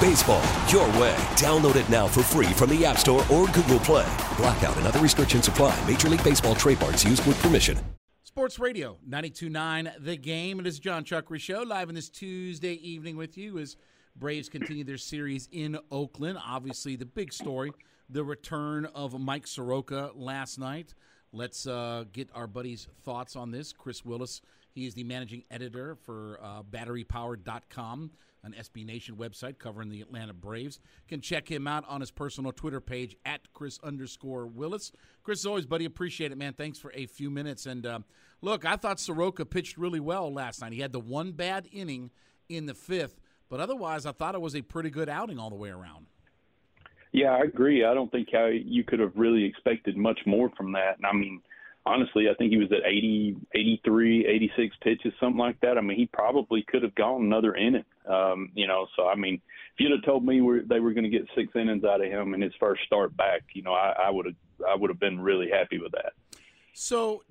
Baseball, 0.00 0.42
your 0.68 0.86
way. 1.00 1.16
Download 1.36 1.76
it 1.76 1.88
now 1.88 2.06
for 2.06 2.22
free 2.22 2.46
from 2.46 2.70
the 2.70 2.84
App 2.84 2.98
Store 2.98 3.24
or 3.32 3.46
Google 3.48 3.80
Play. 3.80 4.06
Blackout 4.36 4.76
and 4.76 4.86
other 4.86 5.00
restrictions 5.00 5.48
apply. 5.48 5.76
Major 5.88 6.08
League 6.08 6.22
Baseball 6.24 6.54
trademarks 6.54 7.04
used 7.04 7.26
with 7.26 7.40
permission. 7.40 7.78
Sports 8.22 8.58
Radio 8.58 8.96
929 9.06 9.92
The 10.00 10.16
Game. 10.16 10.60
It 10.60 10.66
is 10.66 10.78
Jon 10.78 11.04
Chuckery 11.04 11.40
Show 11.40 11.62
live 11.62 11.88
on 11.88 11.94
this 11.94 12.08
Tuesday 12.08 12.74
evening 12.74 13.16
with 13.16 13.38
you 13.38 13.58
as 13.58 13.76
Braves 14.16 14.48
continue 14.48 14.84
their 14.84 14.96
series 14.98 15.48
in 15.52 15.78
Oakland. 15.90 16.38
Obviously, 16.44 16.96
the 16.96 17.06
big 17.06 17.32
story 17.32 17.72
the 18.10 18.24
return 18.24 18.86
of 18.94 19.18
Mike 19.18 19.46
Soroka 19.46 20.10
last 20.14 20.58
night. 20.58 20.94
Let's 21.32 21.66
uh, 21.66 22.04
get 22.12 22.28
our 22.34 22.46
buddy's 22.46 22.86
thoughts 23.02 23.34
on 23.34 23.50
this. 23.50 23.72
Kris 23.72 24.04
Willis, 24.04 24.40
he 24.70 24.86
is 24.86 24.94
the 24.94 25.04
managing 25.04 25.44
editor 25.50 25.96
for 25.96 26.38
uh, 26.42 26.62
batterypower.com, 26.62 28.10
an 28.44 28.54
SB 28.58 28.84
Nation 28.84 29.16
website 29.16 29.58
covering 29.58 29.88
the 29.88 30.00
Atlanta 30.00 30.32
Braves. 30.32 30.78
You 31.02 31.08
can 31.08 31.20
check 31.20 31.50
him 31.50 31.66
out 31.66 31.84
on 31.88 32.00
his 32.00 32.10
personal 32.10 32.52
Twitter 32.52 32.80
page 32.80 33.16
at 33.24 33.52
Kris 33.52 33.78
underscore 33.82 34.46
Willis. 34.46 34.92
Kris, 35.22 35.40
as 35.40 35.46
always, 35.46 35.66
buddy, 35.66 35.84
appreciate 35.84 36.32
it, 36.32 36.38
man. 36.38 36.52
Thanks 36.52 36.78
for 36.78 36.92
a 36.94 37.06
few 37.06 37.30
minutes. 37.30 37.66
And 37.66 37.86
uh, 37.86 38.00
look, 38.42 38.64
I 38.64 38.76
thought 38.76 39.00
Soroka 39.00 39.44
pitched 39.44 39.78
really 39.78 40.00
well 40.00 40.32
last 40.32 40.60
night. 40.60 40.72
He 40.72 40.80
had 40.80 40.92
the 40.92 41.00
one 41.00 41.32
bad 41.32 41.68
inning 41.72 42.10
in 42.48 42.66
the 42.66 42.74
fifth, 42.74 43.20
but 43.48 43.60
otherwise, 43.60 44.06
I 44.06 44.12
thought 44.12 44.34
it 44.34 44.40
was 44.40 44.54
a 44.54 44.62
pretty 44.62 44.90
good 44.90 45.08
outing 45.08 45.38
all 45.38 45.50
the 45.50 45.56
way 45.56 45.70
around. 45.70 46.06
Yeah, 47.12 47.30
I 47.30 47.42
agree. 47.44 47.84
I 47.84 47.94
don't 47.94 48.10
think 48.10 48.28
how 48.32 48.46
you 48.46 48.82
could 48.82 48.98
have 48.98 49.12
really 49.14 49.44
expected 49.44 49.96
much 49.96 50.18
more 50.26 50.50
from 50.56 50.72
that. 50.72 50.96
And 50.96 51.06
I 51.06 51.12
mean, 51.12 51.40
honestly, 51.86 52.28
I 52.28 52.34
think 52.34 52.50
he 52.50 52.58
was 52.58 52.72
at 52.72 52.84
80, 52.84 53.36
83, 53.54 54.26
86 54.26 54.76
pitches, 54.82 55.12
something 55.20 55.38
like 55.38 55.60
that. 55.60 55.78
I 55.78 55.80
mean, 55.80 55.96
he 55.96 56.06
probably 56.06 56.64
could 56.66 56.82
have 56.82 56.94
gone 56.96 57.22
another 57.22 57.54
inning. 57.54 57.84
Um, 58.06 58.50
you 58.54 58.66
know, 58.66 58.86
so 58.96 59.08
I 59.08 59.14
mean, 59.14 59.34
if 59.34 59.80
you'd 59.80 59.92
have 59.92 60.04
told 60.04 60.24
me 60.24 60.40
we're, 60.40 60.62
they 60.62 60.80
were 60.80 60.92
going 60.92 61.04
to 61.04 61.10
get 61.10 61.26
six 61.34 61.48
innings 61.54 61.84
out 61.84 62.04
of 62.04 62.10
him 62.10 62.34
in 62.34 62.40
his 62.40 62.52
first 62.60 62.82
start 62.84 63.16
back, 63.16 63.42
you 63.54 63.62
know, 63.62 63.72
I, 63.72 63.94
I 64.06 64.10
would 64.10 64.26
have, 64.26 64.34
I 64.68 64.74
would 64.74 64.90
have 64.90 65.00
been 65.00 65.20
really 65.20 65.48
happy 65.50 65.78
with 65.78 65.92
that. 65.92 66.12
So, 66.74 67.22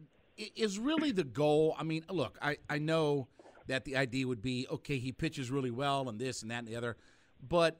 is 0.55 0.79
really 0.79 1.11
the 1.11 1.23
goal? 1.23 1.75
I 1.77 1.83
mean, 1.83 2.03
look, 2.09 2.37
I 2.41 2.57
I 2.69 2.79
know 2.79 3.27
that 3.67 3.85
the 3.85 3.97
idea 3.97 4.27
would 4.27 4.41
be 4.41 4.67
okay, 4.71 4.97
he 4.97 5.11
pitches 5.11 5.51
really 5.51 5.71
well 5.71 6.09
and 6.09 6.19
this 6.19 6.41
and 6.41 6.51
that 6.51 6.59
and 6.59 6.67
the 6.67 6.75
other, 6.75 6.97
but 7.47 7.79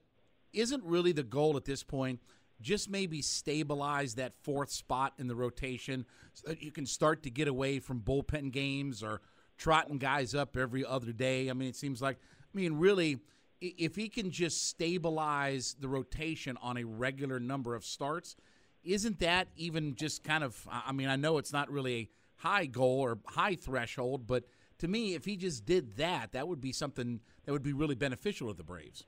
isn't 0.54 0.84
really 0.84 1.12
the 1.12 1.24
goal 1.24 1.58
at 1.58 1.66
this 1.66 1.84
point 1.84 2.20
just 2.64 2.90
maybe 2.90 3.22
stabilize 3.22 4.16
that 4.16 4.34
fourth 4.42 4.72
spot 4.72 5.14
in 5.20 5.28
the 5.28 5.36
rotation 5.36 6.06
so 6.34 6.48
that 6.48 6.64
you 6.64 6.72
can 6.72 6.86
start 6.86 7.22
to 7.24 7.30
get 7.30 7.48
away 7.48 7.80
from 7.80 8.00
bullpen 8.00 8.52
games 8.52 9.04
or 9.04 9.22
trotting 9.58 9.98
guys 9.98 10.34
up 10.34 10.58
every 10.58 10.86
other 10.86 11.12
day. 11.12 11.50
I 11.50 11.54
mean, 11.54 11.70
it 11.70 11.76
seems 11.76 12.02
like, 12.02 12.18
I 12.54 12.58
mean, 12.58 12.74
really, 12.74 13.20
if 13.62 13.96
he 13.96 14.10
can 14.10 14.32
just 14.32 14.68
stabilize 14.68 15.76
the 15.80 15.88
rotation 15.88 16.58
on 16.62 16.78
a 16.78 16.84
regular 16.84 17.40
number 17.40 17.76
of 17.76 17.84
starts, 17.84 18.36
isn't 18.84 19.20
that 19.20 19.48
even 19.56 19.96
just 19.96 20.24
kind 20.24 20.44
of, 20.44 20.68
I 20.70 20.92
mean, 20.92 21.08
I 21.08 21.16
know 21.16 21.38
it's 21.38 21.54
not 21.54 21.72
really 21.72 21.96
a 21.96 22.10
high 22.36 22.66
goal 22.66 23.00
or 23.00 23.20
high 23.26 23.56
threshold, 23.56 24.28
but 24.28 24.44
to 24.80 24.88
me, 24.88 25.16
if 25.16 25.26
he 25.26 25.38
just 25.38 25.66
did 25.66 25.96
that, 25.98 26.34
that 26.34 26.48
would 26.48 26.60
be 26.60 26.72
something 26.72 27.22
that 27.46 27.52
would 27.52 27.64
be 27.64 27.74
really 27.74 27.96
beneficial 27.96 28.50
to 28.50 28.54
the 28.54 28.64
Braves. 28.64 29.06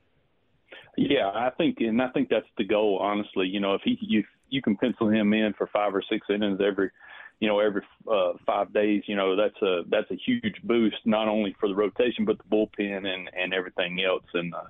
Yeah, 0.98 1.30
I 1.34 1.50
think, 1.58 1.78
and 1.80 2.02
I 2.02 2.08
think 2.10 2.30
that's 2.30 2.48
the 2.58 2.64
goal. 2.64 3.00
Honestly, 3.02 3.48
you 3.48 3.60
know, 3.60 3.74
if 3.76 3.82
he 3.84 3.98
you 4.02 4.24
you 4.50 4.62
can 4.62 4.78
pencil 4.78 5.10
him 5.10 5.34
in 5.34 5.54
for 5.58 5.68
five 5.68 5.94
or 5.94 6.04
six 6.10 6.28
innings 6.30 6.60
every, 6.66 6.90
you 7.40 7.48
know, 7.48 7.60
every 7.60 7.82
uh, 8.10 8.34
five 8.46 8.74
days, 8.74 9.04
you 9.08 9.16
know, 9.16 9.36
that's 9.36 9.62
a 9.62 9.82
that's 9.90 10.10
a 10.12 10.16
huge 10.26 10.56
boost 10.64 10.98
not 11.06 11.28
only 11.28 11.56
for 11.60 11.68
the 11.68 11.76
rotation 11.76 12.26
but 12.26 12.38
the 12.38 12.44
bullpen 12.56 13.06
and 13.06 13.30
and 13.38 13.54
everything 13.54 14.04
else. 14.04 14.26
And 14.34 14.54
uh, 14.54 14.64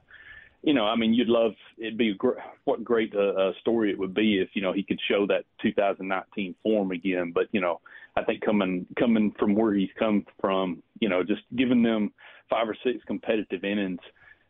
you 0.63 0.73
know, 0.73 0.85
I 0.85 0.95
mean, 0.95 1.13
you'd 1.13 1.29
love 1.29 1.53
it'd 1.77 1.97
be 1.97 2.09
a 2.09 2.15
great, 2.15 2.37
what 2.63 2.83
great 2.83 3.13
uh, 3.15 3.19
uh, 3.19 3.51
story 3.61 3.91
it 3.91 3.99
would 3.99 4.13
be 4.13 4.39
if 4.39 4.49
you 4.53 4.61
know 4.61 4.73
he 4.73 4.83
could 4.83 4.99
show 5.07 5.25
that 5.27 5.45
2019 5.61 6.55
form 6.63 6.91
again. 6.91 7.31
But 7.33 7.47
you 7.51 7.61
know, 7.61 7.81
I 8.15 8.23
think 8.23 8.41
coming 8.41 8.85
coming 8.97 9.33
from 9.37 9.55
where 9.55 9.73
he's 9.73 9.89
come 9.97 10.25
from, 10.39 10.81
you 10.99 11.09
know, 11.09 11.23
just 11.23 11.41
giving 11.55 11.83
them 11.83 12.13
five 12.49 12.67
or 12.67 12.75
six 12.83 13.03
competitive 13.05 13.63
innings 13.63 13.99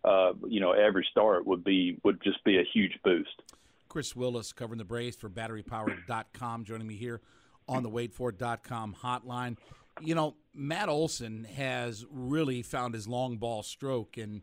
uh, 0.06 0.34
you 0.48 0.60
know, 0.60 0.72
every 0.72 1.06
start 1.10 1.46
would 1.48 1.64
be 1.64 2.00
would 2.04 2.22
just 2.24 2.44
be 2.44 2.58
a 2.58 2.64
huge 2.74 2.94
boost. 3.04 3.42
Kris 3.90 4.16
Willis 4.16 4.54
covering 4.54 4.78
the 4.78 4.86
Braves 4.86 5.16
for 5.16 5.30
BatteryPower.com, 5.30 6.64
joining 6.64 6.88
me 6.88 6.96
here 6.96 7.22
on 7.68 7.84
the 7.84 7.90
WadeFord.com 7.90 8.96
hotline. 9.04 9.58
You 10.02 10.16
know, 10.16 10.36
Matt 10.54 10.90
Olson 10.90 11.46
has 11.56 12.06
really 12.10 12.62
found 12.62 12.94
his 12.94 13.08
long 13.08 13.38
ball 13.38 13.64
stroke, 13.64 14.18
and 14.18 14.42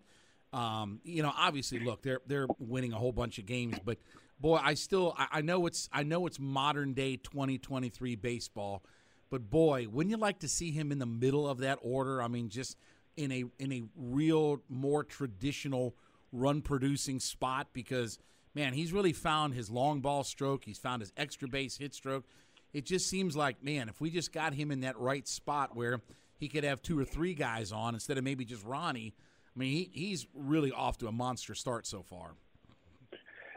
um, 0.52 1.00
you 1.04 1.22
know, 1.22 1.32
obviously, 1.36 1.78
look, 1.80 2.02
they're 2.02 2.20
they're 2.26 2.46
winning 2.58 2.92
a 2.92 2.96
whole 2.96 3.12
bunch 3.12 3.38
of 3.38 3.46
games, 3.46 3.76
but 3.84 3.98
boy, 4.40 4.58
I 4.62 4.74
still 4.74 5.14
I, 5.16 5.26
I 5.32 5.40
know 5.40 5.66
it's 5.66 5.88
I 5.92 6.02
know 6.02 6.26
it's 6.26 6.38
modern 6.38 6.92
day 6.94 7.16
2023 7.16 8.16
baseball, 8.16 8.82
but 9.30 9.50
boy, 9.50 9.86
wouldn't 9.90 10.10
you 10.10 10.18
like 10.18 10.40
to 10.40 10.48
see 10.48 10.70
him 10.70 10.92
in 10.92 10.98
the 10.98 11.06
middle 11.06 11.48
of 11.48 11.58
that 11.58 11.78
order? 11.82 12.22
I 12.22 12.28
mean, 12.28 12.48
just 12.48 12.76
in 13.16 13.32
a 13.32 13.44
in 13.58 13.72
a 13.72 13.82
real 13.96 14.60
more 14.68 15.04
traditional 15.04 15.94
run 16.32 16.62
producing 16.62 17.20
spot 17.20 17.68
because 17.72 18.18
man, 18.54 18.74
he's 18.74 18.92
really 18.92 19.12
found 19.12 19.54
his 19.54 19.70
long 19.70 20.00
ball 20.00 20.24
stroke. 20.24 20.64
He's 20.64 20.78
found 20.78 21.00
his 21.00 21.12
extra 21.16 21.48
base 21.48 21.78
hit 21.78 21.94
stroke. 21.94 22.24
It 22.72 22.86
just 22.86 23.08
seems 23.08 23.36
like, 23.36 23.62
man, 23.62 23.88
if 23.88 24.00
we 24.00 24.10
just 24.10 24.32
got 24.32 24.54
him 24.54 24.70
in 24.70 24.80
that 24.80 24.98
right 24.98 25.26
spot 25.28 25.76
where 25.76 26.00
he 26.38 26.48
could 26.48 26.64
have 26.64 26.82
two 26.82 26.98
or 26.98 27.04
three 27.04 27.34
guys 27.34 27.72
on 27.72 27.94
instead 27.94 28.18
of 28.18 28.24
maybe 28.24 28.44
just 28.44 28.64
Ronnie, 28.64 29.14
I 29.54 29.58
mean, 29.58 29.72
he, 29.72 29.90
he's 29.92 30.26
really 30.34 30.72
off 30.72 30.98
to 30.98 31.08
a 31.08 31.12
monster 31.12 31.54
start 31.54 31.86
so 31.86 32.02
far. 32.02 32.32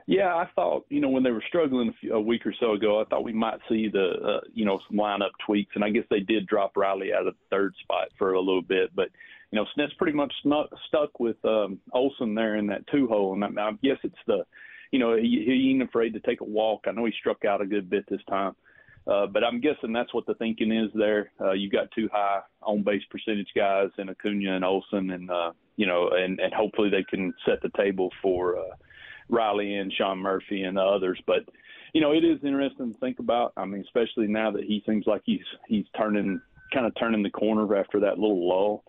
Yeah, 0.07 0.35
I 0.35 0.47
thought 0.55 0.85
you 0.89 1.01
know 1.01 1.09
when 1.09 1.23
they 1.23 1.31
were 1.31 1.43
struggling 1.47 1.89
a, 1.89 1.93
few, 1.93 2.13
a 2.13 2.21
week 2.21 2.45
or 2.45 2.53
so 2.59 2.73
ago, 2.73 3.01
I 3.01 3.05
thought 3.05 3.23
we 3.23 3.33
might 3.33 3.57
see 3.67 3.87
the 3.87 4.11
uh, 4.23 4.39
you 4.53 4.63
know 4.63 4.79
some 4.87 4.97
lineup 4.97 5.31
tweaks, 5.43 5.71
and 5.73 5.83
I 5.83 5.89
guess 5.89 6.03
they 6.11 6.19
did 6.19 6.45
drop 6.45 6.77
Riley 6.77 7.11
out 7.11 7.25
of 7.25 7.33
the 7.33 7.39
third 7.49 7.73
spot 7.81 8.09
for 8.15 8.33
a 8.33 8.39
little 8.39 8.61
bit, 8.61 8.91
but 8.95 9.09
you 9.55 9.61
know, 9.61 9.65
Snit's 9.73 9.93
pretty 9.93 10.15
much 10.15 10.33
snuck, 10.43 10.69
stuck 10.87 11.19
with 11.19 11.37
um, 11.45 11.79
Olson 11.93 12.35
there 12.35 12.57
in 12.57 12.67
that 12.67 12.85
two 12.87 13.07
hole, 13.07 13.33
and 13.33 13.57
I, 13.57 13.69
I 13.69 13.71
guess 13.81 13.97
it's 14.03 14.15
the, 14.27 14.45
you 14.91 14.99
know, 14.99 15.15
he, 15.15 15.43
he 15.45 15.71
ain't 15.71 15.81
afraid 15.81 16.13
to 16.13 16.19
take 16.19 16.41
a 16.41 16.45
walk. 16.45 16.85
I 16.87 16.91
know 16.91 17.05
he 17.05 17.13
struck 17.19 17.45
out 17.45 17.61
a 17.61 17.65
good 17.65 17.89
bit 17.89 18.05
this 18.09 18.23
time, 18.27 18.53
uh, 19.07 19.27
but 19.27 19.43
I'm 19.43 19.59
guessing 19.59 19.93
that's 19.93 20.13
what 20.13 20.25
the 20.25 20.33
thinking 20.35 20.71
is 20.71 20.89
there. 20.95 21.31
Uh, 21.39 21.51
you 21.51 21.69
got 21.69 21.91
two 21.91 22.09
high 22.11 22.41
on 22.61 22.83
base 22.83 23.03
percentage 23.09 23.49
guys 23.55 23.89
in 23.97 24.09
Acuna 24.09 24.55
and 24.55 24.65
Olson, 24.65 25.11
and 25.11 25.29
uh, 25.29 25.51
you 25.75 25.85
know, 25.85 26.09
and 26.09 26.39
and 26.39 26.53
hopefully 26.53 26.89
they 26.89 27.03
can 27.03 27.33
set 27.45 27.61
the 27.61 27.69
table 27.77 28.09
for 28.21 28.57
uh, 28.57 28.75
Riley 29.29 29.75
and 29.75 29.93
Sean 29.93 30.19
Murphy 30.19 30.63
and 30.63 30.77
the 30.77 30.83
others, 30.83 31.19
but. 31.25 31.43
You 31.93 32.01
know, 32.01 32.11
it 32.11 32.25
is 32.25 32.43
interesting 32.43 32.91
to 32.91 32.99
think 32.99 33.19
about. 33.19 33.53
I 33.55 33.63
mean, 33.63 33.79
especially 33.79 34.27
now 34.27 34.51
that 34.51 34.65
he 34.65 34.83
seems 34.85 35.07
like 35.07 35.21
he's 35.23 35.45
he's 35.65 35.85
turning 35.97 36.41
kind 36.73 36.85
of 36.85 36.93
turning 36.99 37.23
the 37.23 37.29
corner 37.29 37.73
after 37.77 38.01
that 38.01 38.19
little 38.19 38.49
lull. 38.49 38.83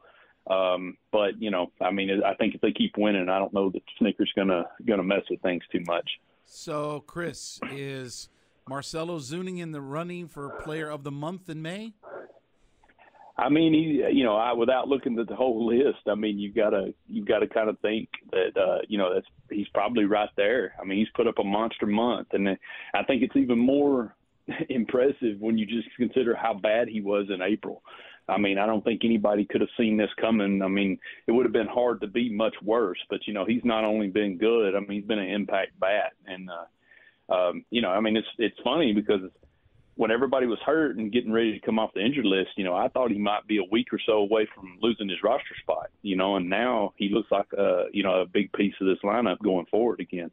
Um, 0.48 0.96
but 1.12 1.40
you 1.40 1.50
know, 1.50 1.72
I 1.80 1.90
mean, 1.90 2.22
I 2.24 2.34
think 2.34 2.54
if 2.54 2.60
they 2.60 2.72
keep 2.72 2.96
winning, 2.96 3.28
I 3.28 3.38
don't 3.38 3.52
know 3.52 3.70
that 3.70 3.82
Snitker's 4.00 4.32
gonna 4.36 4.64
gonna 4.86 5.02
mess 5.02 5.22
with 5.30 5.40
things 5.42 5.62
too 5.72 5.82
much. 5.86 6.08
So, 6.44 7.00
Kris, 7.06 7.58
is 7.72 8.28
Marcell 8.68 9.08
Ozuna 9.08 9.60
in 9.60 9.70
the 9.70 9.80
running 9.80 10.26
for 10.26 10.50
Player 10.64 10.90
of 10.90 11.04
the 11.04 11.12
Month 11.12 11.48
in 11.48 11.62
May? 11.62 11.92
I 13.38 13.48
mean, 13.48 13.72
he, 13.74 14.16
you 14.16 14.24
know, 14.24 14.36
I 14.36 14.54
without 14.54 14.88
looking 14.88 15.18
at 15.18 15.28
the 15.28 15.36
whole 15.36 15.66
list, 15.72 16.00
I 16.08 16.14
mean, 16.14 16.38
you 16.38 16.52
gotta 16.52 16.94
you 17.06 17.24
gotta 17.24 17.46
kind 17.46 17.68
of 17.68 17.78
think 17.80 18.08
that 18.32 18.60
uh, 18.60 18.78
you 18.88 18.98
know 18.98 19.14
that's 19.14 19.26
he's 19.50 19.68
probably 19.68 20.04
right 20.04 20.30
there. 20.36 20.74
I 20.80 20.84
mean, 20.84 20.98
he's 20.98 21.08
put 21.14 21.26
up 21.26 21.38
a 21.38 21.44
monster 21.44 21.86
month, 21.86 22.28
and 22.32 22.48
I 22.48 23.02
think 23.04 23.22
it's 23.22 23.36
even 23.36 23.58
more 23.58 24.16
impressive 24.68 25.38
when 25.38 25.58
you 25.58 25.66
just 25.66 25.88
consider 25.96 26.34
how 26.34 26.54
bad 26.54 26.88
he 26.88 27.00
was 27.00 27.26
in 27.32 27.42
April. 27.42 27.82
I 28.28 28.38
mean, 28.38 28.58
I 28.58 28.66
don't 28.66 28.82
think 28.82 29.02
anybody 29.04 29.44
could 29.44 29.60
have 29.60 29.70
seen 29.78 29.96
this 29.96 30.10
coming. 30.20 30.60
I 30.60 30.66
mean, 30.66 30.98
it 31.28 31.32
would 31.32 31.46
have 31.46 31.52
been 31.52 31.68
hard 31.68 32.00
to 32.00 32.08
be 32.08 32.28
much 32.28 32.56
worse. 32.64 32.98
But 33.08 33.20
you 33.26 33.32
know, 33.32 33.44
he's 33.44 33.64
not 33.64 33.84
only 33.84 34.08
been 34.08 34.38
good. 34.38 34.74
I 34.74 34.80
mean, 34.80 34.98
he's 34.98 35.04
been 35.04 35.20
an 35.20 35.30
impact 35.30 35.78
bat, 35.78 36.14
and 36.26 36.50
uh, 36.50 36.64
um, 37.28 37.64
you 37.70 37.82
know, 37.82 37.90
I 37.90 38.00
mean, 38.00 38.16
it's 38.16 38.28
it's 38.38 38.56
funny 38.62 38.92
because 38.92 39.20
when 39.96 40.10
everybody 40.10 40.46
was 40.46 40.58
hurt 40.64 40.96
and 40.96 41.10
getting 41.10 41.32
ready 41.32 41.58
to 41.58 41.64
come 41.64 41.78
off 41.78 41.90
the 41.94 42.04
injured 42.04 42.26
list, 42.26 42.50
you 42.56 42.64
know, 42.64 42.74
I 42.74 42.88
thought 42.88 43.10
he 43.10 43.18
might 43.18 43.46
be 43.46 43.58
a 43.58 43.64
week 43.70 43.88
or 43.92 43.98
so 44.04 44.12
away 44.14 44.46
from 44.54 44.78
losing 44.82 45.08
his 45.08 45.22
roster 45.22 45.54
spot. 45.62 45.90
You 46.02 46.16
know, 46.16 46.36
and 46.36 46.48
now 46.48 46.92
he 46.96 47.08
looks 47.08 47.30
like 47.30 47.52
a 47.56 47.86
you 47.92 48.02
know 48.02 48.20
a 48.22 48.26
big 48.26 48.52
piece 48.52 48.74
of 48.80 48.86
this 48.86 48.98
lineup 49.04 49.38
going 49.42 49.66
forward 49.66 50.00
again. 50.00 50.30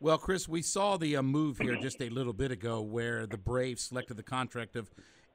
Well, 0.00 0.18
Kris, 0.18 0.48
we 0.48 0.60
saw 0.60 0.98
the 0.98 1.16
uh, 1.16 1.22
move 1.22 1.58
here 1.58 1.76
just 1.76 2.02
a 2.02 2.10
little 2.10 2.34
bit 2.34 2.50
ago 2.50 2.82
where 2.82 3.26
the 3.26 3.38
Braves 3.38 3.84
selected 3.84 4.18
the 4.18 4.22
contract 4.22 4.76
of 4.76 4.90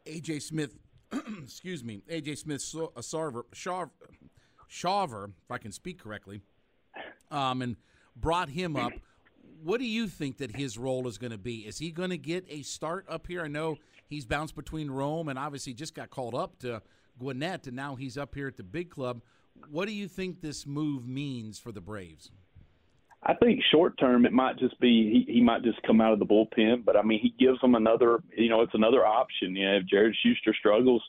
A.J. 0.05 0.39
Smith 0.39 0.75
excuse 1.43 1.83
me, 1.83 2.01
AJ 2.09 2.37
Smith 2.37 2.61
Sarver, 2.61 3.43
Shaver, 3.53 3.91
Shaver, 4.67 5.31
if 5.43 5.51
I 5.51 5.57
can 5.57 5.71
speak 5.71 5.99
correctly, 5.99 6.41
um, 7.31 7.61
and 7.61 7.75
brought 8.15 8.49
him 8.49 8.75
up. 8.75 8.93
What 9.63 9.79
do 9.79 9.85
you 9.85 10.07
think 10.07 10.37
that 10.37 10.55
his 10.55 10.77
role 10.77 11.07
is 11.07 11.17
going 11.17 11.31
to 11.31 11.37
be? 11.37 11.67
Is 11.67 11.77
he 11.77 11.91
going 11.91 12.11
to 12.11 12.17
get 12.17 12.45
a 12.49 12.61
start 12.61 13.05
up 13.09 13.27
here? 13.27 13.43
I 13.43 13.47
know 13.47 13.77
he's 14.07 14.25
bounced 14.25 14.55
between 14.55 14.89
Rome 14.89 15.27
and 15.27 15.37
obviously 15.37 15.73
just 15.73 15.93
got 15.93 16.09
called 16.09 16.35
up 16.35 16.59
to 16.59 16.81
Gwinnett, 17.17 17.67
and 17.67 17.75
now 17.75 17.95
he's 17.95 18.17
up 18.17 18.35
here 18.35 18.47
at 18.47 18.57
the 18.57 18.63
big 18.63 18.89
club. 18.89 19.21
What 19.69 19.87
do 19.87 19.93
you 19.93 20.07
think 20.07 20.41
this 20.41 20.65
move 20.65 21.07
means 21.07 21.59
for 21.59 21.71
the 21.71 21.81
Braves? 21.81 22.31
I 23.23 23.33
think 23.33 23.59
short 23.69 23.97
term 23.99 24.25
it 24.25 24.31
might 24.31 24.57
just 24.57 24.79
be 24.79 25.25
he, 25.27 25.33
he 25.33 25.41
might 25.41 25.63
just 25.63 25.81
come 25.83 25.99
out 25.99 26.13
of 26.13 26.19
the 26.19 26.25
bullpen, 26.25 26.85
but 26.85 26.95
I 26.95 27.01
mean 27.01 27.19
he 27.19 27.33
gives 27.43 27.59
them 27.59 27.75
another 27.75 28.19
you 28.37 28.49
know 28.49 28.61
it's 28.61 28.73
another 28.73 29.05
option. 29.05 29.55
You 29.55 29.69
know 29.69 29.77
if 29.77 29.87
Jared 29.87 30.15
Shuster 30.23 30.55
struggles, 30.57 31.03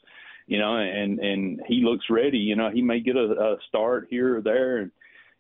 you 0.49 0.59
know 0.59 0.77
and 0.77 1.21
and 1.21 1.61
he 1.69 1.83
looks 1.85 2.07
ready, 2.11 2.39
you 2.39 2.57
know 2.57 2.69
he 2.69 2.83
may 2.83 2.99
get 2.99 3.15
a, 3.15 3.31
a 3.31 3.57
start 3.69 4.09
here 4.11 4.39
or 4.39 4.41
there 4.41 4.79
and 4.79 4.91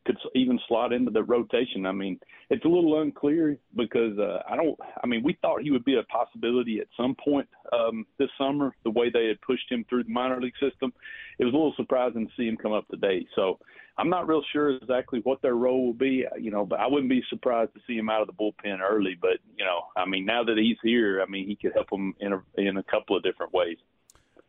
could 0.06 0.16
even 0.34 0.58
slot 0.68 0.92
into 0.92 1.10
the 1.10 1.22
rotation. 1.22 1.86
I 1.86 1.92
mean 1.92 2.18
it's 2.50 2.64
a 2.64 2.68
little 2.68 3.00
unclear 3.00 3.56
because 3.76 4.18
uh, 4.18 4.42
I 4.48 4.56
don't. 4.56 4.78
I 5.02 5.06
mean 5.06 5.22
we 5.22 5.38
thought 5.40 5.62
he 5.62 5.70
would 5.70 5.84
be 5.84 5.96
a 5.96 6.02
possibility 6.04 6.80
at 6.80 6.86
some 6.96 7.14
point 7.22 7.48
um, 7.72 8.06
this 8.18 8.30
summer. 8.38 8.74
The 8.84 8.90
way 8.90 9.10
they 9.10 9.26
had 9.26 9.40
pushed 9.40 9.70
him 9.70 9.84
through 9.88 10.04
the 10.04 10.10
minor 10.10 10.40
league 10.40 10.54
system, 10.60 10.92
it 11.38 11.44
was 11.44 11.54
a 11.54 11.56
little 11.56 11.74
surprising 11.76 12.26
to 12.26 12.32
see 12.36 12.48
him 12.48 12.56
come 12.56 12.72
up 12.72 12.88
today. 12.88 13.26
So 13.34 13.58
I'm 13.98 14.08
not 14.08 14.26
real 14.26 14.42
sure 14.52 14.70
exactly 14.70 15.20
what 15.24 15.42
their 15.42 15.54
role 15.54 15.86
will 15.86 15.92
be, 15.92 16.24
you 16.40 16.50
know, 16.50 16.64
but 16.64 16.80
I 16.80 16.86
wouldn't 16.86 17.10
be 17.10 17.22
surprised 17.28 17.74
to 17.74 17.80
see 17.86 17.98
him 17.98 18.08
out 18.08 18.22
of 18.22 18.28
the 18.28 18.32
bullpen 18.32 18.80
early. 18.80 19.16
But 19.20 19.38
you 19.56 19.64
know, 19.64 19.82
I 19.96 20.06
mean, 20.06 20.24
now 20.24 20.42
that 20.44 20.56
he's 20.56 20.78
here, 20.82 21.22
I 21.22 21.30
mean, 21.30 21.46
he 21.46 21.54
could 21.54 21.72
help 21.74 21.90
them 21.90 22.14
in 22.20 22.32
a, 22.32 22.42
in 22.56 22.78
a 22.78 22.82
couple 22.84 23.16
of 23.16 23.22
different 23.22 23.52
ways. 23.52 23.76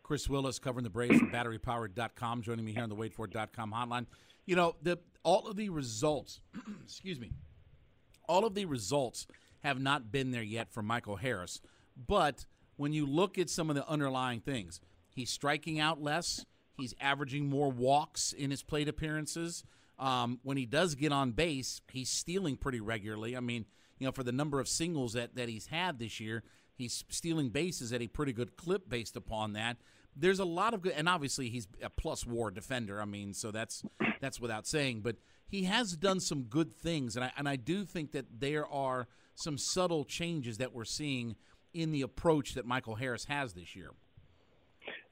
Kris 0.03 0.29
Willis 0.29 0.59
covering 0.59 0.83
the 0.83 0.89
Braves 0.89 1.17
from 1.19 1.31
BatteryPowered.com, 1.31 2.41
joining 2.41 2.65
me 2.65 2.73
here 2.73 2.83
on 2.83 2.89
the 2.89 2.95
WadeFord.com 2.95 3.71
hotline. 3.71 4.05
You 4.45 4.55
know, 4.55 4.75
the 4.81 4.99
all 5.23 5.47
of 5.47 5.55
the 5.55 5.69
results, 5.69 6.41
excuse 6.83 7.19
me, 7.19 7.31
all 8.27 8.45
of 8.45 8.55
the 8.55 8.65
results 8.65 9.27
have 9.63 9.79
not 9.79 10.11
been 10.11 10.31
there 10.31 10.41
yet 10.41 10.71
for 10.71 10.81
Michael 10.81 11.17
Harris. 11.17 11.61
But 12.07 12.45
when 12.77 12.93
you 12.93 13.05
look 13.05 13.37
at 13.37 13.49
some 13.49 13.69
of 13.69 13.75
the 13.75 13.87
underlying 13.87 14.39
things, 14.39 14.81
he's 15.13 15.29
striking 15.29 15.79
out 15.79 16.01
less. 16.01 16.45
He's 16.73 16.95
averaging 16.99 17.47
more 17.47 17.69
walks 17.69 18.33
in 18.33 18.49
his 18.49 18.63
plate 18.63 18.87
appearances. 18.87 19.63
Um, 19.99 20.39
when 20.41 20.57
he 20.57 20.65
does 20.65 20.95
get 20.95 21.11
on 21.11 21.31
base, 21.31 21.81
he's 21.91 22.09
stealing 22.09 22.57
pretty 22.57 22.79
regularly. 22.79 23.37
I 23.37 23.39
mean, 23.39 23.65
you 23.99 24.05
know, 24.05 24.11
for 24.11 24.23
the 24.23 24.31
number 24.31 24.59
of 24.59 24.67
singles 24.67 25.13
that, 25.13 25.35
that 25.35 25.47
he's 25.47 25.67
had 25.67 25.99
this 25.99 26.19
year, 26.19 26.43
he's 26.73 27.03
stealing 27.09 27.49
bases 27.49 27.93
at 27.93 28.01
a 28.01 28.07
pretty 28.07 28.33
good 28.33 28.57
clip 28.57 28.89
based 28.89 29.15
upon 29.15 29.53
that. 29.53 29.77
There's 30.15 30.39
a 30.39 30.45
lot 30.45 30.73
of 30.73 30.81
good, 30.81 30.93
and 30.93 31.07
obviously 31.07 31.49
he's 31.49 31.67
a 31.81 31.89
plus 31.89 32.25
WAR 32.25 32.51
defender. 32.51 33.01
I 33.01 33.05
mean, 33.05 33.33
so 33.33 33.51
that's 33.51 33.83
that's 34.19 34.39
without 34.39 34.67
saying. 34.67 35.01
But 35.01 35.17
he 35.47 35.63
has 35.63 35.95
done 35.95 36.19
some 36.19 36.43
good 36.43 36.73
things, 36.73 37.15
and 37.15 37.25
I 37.25 37.31
and 37.37 37.47
I 37.47 37.55
do 37.55 37.85
think 37.85 38.11
that 38.11 38.25
there 38.39 38.67
are 38.67 39.07
some 39.35 39.57
subtle 39.57 40.03
changes 40.03 40.57
that 40.57 40.73
we're 40.73 40.85
seeing 40.85 41.35
in 41.73 41.91
the 41.91 42.01
approach 42.01 42.53
that 42.55 42.65
Michael 42.65 42.95
Harris 42.95 43.25
has 43.25 43.53
this 43.53 43.75
year. 43.75 43.91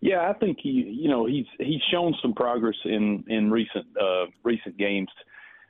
Yeah, 0.01 0.29
I 0.29 0.33
think 0.33 0.59
he, 0.61 0.69
you 0.69 1.09
know, 1.09 1.25
he's 1.25 1.45
he's 1.59 1.81
shown 1.91 2.15
some 2.21 2.33
progress 2.33 2.77
in 2.85 3.23
in 3.27 3.51
recent 3.51 3.85
uh, 3.99 4.25
recent 4.43 4.77
games. 4.77 5.09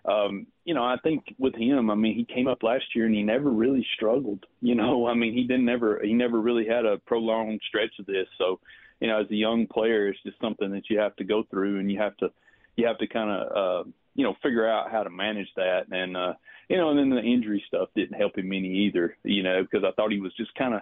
Um, 0.06 0.48
you 0.66 0.74
know, 0.74 0.84
I 0.84 0.96
think 1.04 1.24
with 1.38 1.56
him, 1.56 1.90
I 1.90 1.96
mean, 1.96 2.16
he 2.16 2.26
came 2.34 2.48
up 2.48 2.64
last 2.64 2.86
year 2.96 3.06
and 3.06 3.14
he 3.14 3.22
never 3.22 3.50
really 3.50 3.86
struggled. 3.96 4.46
You 4.62 4.76
know, 4.76 5.08
I 5.08 5.14
mean, 5.14 5.34
he 5.34 5.44
didn't 5.44 5.70
ever 5.70 6.00
he 6.04 6.14
never 6.14 6.40
really 6.40 6.68
had 6.68 6.86
a 6.86 7.00
prolonged 7.00 7.62
stretch 7.68 7.94
of 8.00 8.06
this. 8.06 8.28
So, 8.38 8.60
you 9.00 9.08
know, 9.08 9.22
as 9.22 9.32
a 9.32 9.36
young 9.36 9.68
player, 9.68 10.08
it's 10.08 10.24
just 10.24 10.40
something 10.42 10.72
that 10.72 10.90
you 10.90 11.00
have 11.00 11.16
to 11.18 11.24
go 11.24 11.44
through 11.50 11.80
and 11.80 11.92
you 11.92 12.00
have 12.00 12.18
to 12.18 12.32
you 12.76 12.88
have 12.88 12.98
to 13.00 13.08
kind 13.08 13.30
of 13.30 13.58
uh, 13.86 13.90
you 14.16 14.24
know 14.24 14.36
figure 14.42 14.70
out 14.70 14.92
how 14.92 15.04
to 15.04 15.10
manage 15.10 15.50
that 15.56 15.84
and 15.92 16.16
uh, 16.16 16.34
you 16.70 16.78
know, 16.78 16.92
and 16.92 17.00
then 17.00 17.10
the 17.10 17.22
injury 17.22 17.64
stuff 17.68 17.90
didn't 17.96 18.18
help 18.18 18.38
him 18.38 18.54
any 18.54 18.86
either. 18.86 19.18
You 19.24 19.44
know, 19.44 19.64
because 19.64 19.84
I 19.84 19.92
thought 19.94 20.12
he 20.12 20.22
was 20.22 20.34
just 20.38 20.54
kind 20.56 20.76
of 20.76 20.82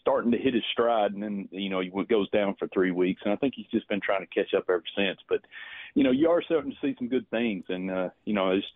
starting 0.00 0.32
to 0.32 0.38
hit 0.38 0.54
his 0.54 0.64
stride, 0.72 1.12
and 1.12 1.22
then 1.22 1.48
you 1.52 1.68
know 1.68 1.80
he 1.80 1.90
goes 2.04 2.28
down 2.30 2.56
for 2.58 2.66
three 2.68 2.90
weeks, 2.90 3.20
and 3.24 3.32
I 3.32 3.36
think 3.36 3.54
he's 3.54 3.66
just 3.70 3.88
been 3.88 4.00
trying 4.00 4.26
to 4.26 4.34
catch 4.34 4.54
up 4.54 4.64
ever 4.68 4.82
since. 4.96 5.18
But 5.28 5.40
you 5.94 6.02
know, 6.02 6.10
you 6.10 6.30
are 6.30 6.42
starting 6.42 6.72
to 6.72 6.76
see 6.80 6.94
some 6.98 7.08
good 7.08 7.28
things, 7.30 7.64
and 7.68 7.90
uh, 7.90 8.08
you 8.24 8.32
know, 8.32 8.52
it's, 8.52 8.66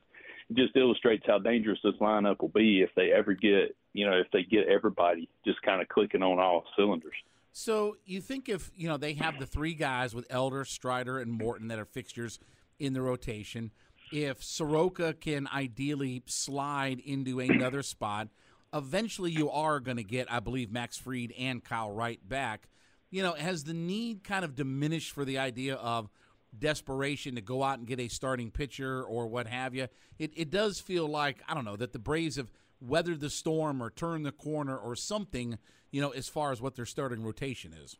it 0.50 0.56
just 0.56 0.76
illustrates 0.76 1.24
how 1.26 1.38
dangerous 1.38 1.78
this 1.82 1.94
lineup 2.00 2.40
will 2.40 2.48
be 2.48 2.82
if 2.82 2.90
they 2.94 3.10
ever 3.10 3.32
get 3.32 3.74
you 3.94 4.06
know 4.06 4.18
if 4.18 4.30
they 4.32 4.42
get 4.42 4.68
everybody 4.68 5.28
just 5.46 5.62
kind 5.62 5.80
of 5.80 5.88
clicking 5.88 6.22
on 6.22 6.38
all 6.38 6.64
cylinders. 6.76 7.16
So 7.58 7.96
you 8.04 8.20
think 8.20 8.48
if 8.48 8.70
you 8.76 8.88
know 8.88 8.96
they 8.96 9.14
have 9.14 9.38
the 9.38 9.46
three 9.46 9.74
guys 9.74 10.14
with 10.14 10.26
Elder, 10.30 10.64
Strider, 10.64 11.18
and 11.18 11.32
Morton 11.32 11.68
that 11.68 11.78
are 11.78 11.84
fixtures 11.84 12.38
in 12.78 12.92
the 12.92 13.02
rotation, 13.02 13.72
if 14.12 14.42
Soroka 14.42 15.12
can 15.12 15.48
ideally 15.52 16.22
slide 16.26 17.00
into 17.00 17.40
another 17.40 17.82
spot 17.82 18.28
eventually 18.74 19.30
you 19.30 19.50
are 19.50 19.80
going 19.80 19.96
to 19.96 20.04
get, 20.04 20.30
I 20.30 20.40
believe, 20.40 20.70
Max 20.70 20.96
Fried 20.98 21.32
and 21.38 21.64
Kyle 21.64 21.90
Wright 21.90 22.20
back. 22.26 22.68
You 23.10 23.22
know, 23.22 23.32
has 23.32 23.64
the 23.64 23.74
need 23.74 24.22
kind 24.22 24.44
of 24.44 24.54
diminished 24.54 25.12
for 25.12 25.24
the 25.24 25.38
idea 25.38 25.76
of 25.76 26.10
desperation 26.56 27.34
to 27.36 27.40
go 27.40 27.62
out 27.62 27.78
and 27.78 27.86
get 27.86 28.00
a 28.00 28.08
starting 28.08 28.50
pitcher 28.50 29.02
or 29.02 29.26
what 29.26 29.46
have 29.46 29.74
you? 29.74 29.88
It, 30.18 30.32
it 30.36 30.50
does 30.50 30.80
feel 30.80 31.06
like, 31.06 31.42
I 31.48 31.54
don't 31.54 31.64
know, 31.64 31.76
that 31.76 31.92
the 31.92 31.98
Braves 31.98 32.36
have 32.36 32.52
weathered 32.80 33.20
the 33.20 33.30
storm 33.30 33.82
or 33.82 33.90
turned 33.90 34.26
the 34.26 34.32
corner 34.32 34.76
or 34.76 34.94
something, 34.94 35.58
you 35.90 36.00
know, 36.00 36.10
as 36.10 36.28
far 36.28 36.52
as 36.52 36.60
what 36.60 36.76
their 36.76 36.86
starting 36.86 37.22
rotation 37.22 37.72
is. 37.72 37.96